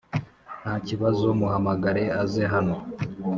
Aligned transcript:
ntakibazo 0.61 1.25
muhamagare 1.39 2.03
aze 2.21 2.43
hano. 2.53 2.75